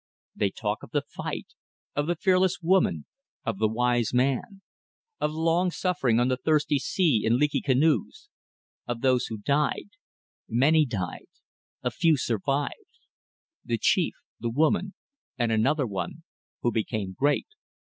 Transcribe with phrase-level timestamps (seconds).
[0.35, 1.49] They talk of the fight,
[1.95, 3.05] of the fearless woman,
[3.45, 4.63] of the wise man;
[5.19, 8.27] of long suffering on the thirsty sea in leaky canoes;
[8.87, 9.89] of those who died....
[10.49, 11.27] Many died.
[11.83, 12.97] A few survived.
[13.63, 14.95] The chief, the woman,
[15.37, 16.23] and another one
[16.63, 17.49] who became great.